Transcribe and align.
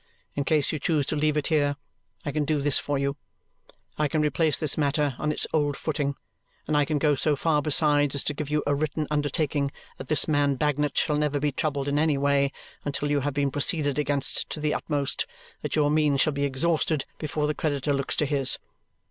In 0.33 0.45
case 0.45 0.71
you 0.71 0.79
choose 0.79 1.05
to 1.05 1.15
leave 1.15 1.37
it 1.37 1.45
here, 1.49 1.75
I 2.25 2.31
can 2.31 2.43
do 2.43 2.59
this 2.63 2.79
for 2.79 2.97
you 2.97 3.17
I 3.99 4.07
can 4.07 4.19
replace 4.23 4.57
this 4.57 4.75
matter 4.75 5.15
on 5.19 5.31
its 5.31 5.45
old 5.53 5.77
footing, 5.77 6.15
and 6.65 6.75
I 6.75 6.85
can 6.85 6.97
go 6.97 7.13
so 7.13 7.35
far 7.35 7.61
besides 7.61 8.15
as 8.15 8.23
to 8.23 8.33
give 8.33 8.49
you 8.49 8.63
a 8.65 8.73
written 8.73 9.05
undertaking 9.11 9.71
that 9.99 10.07
this 10.07 10.27
man 10.27 10.55
Bagnet 10.55 10.97
shall 10.97 11.17
never 11.17 11.37
be 11.39 11.51
troubled 11.51 11.87
in 11.87 11.99
any 11.99 12.17
way 12.17 12.51
until 12.83 13.11
you 13.11 13.19
have 13.19 13.35
been 13.35 13.51
proceeded 13.51 13.99
against 13.99 14.49
to 14.49 14.59
the 14.59 14.73
utmost, 14.73 15.27
that 15.61 15.75
your 15.75 15.91
means 15.91 16.19
shall 16.19 16.33
be 16.33 16.45
exhausted 16.45 17.05
before 17.19 17.45
the 17.45 17.53
creditor 17.53 17.93
looks 17.93 18.15
to 18.15 18.25
his. 18.25 18.57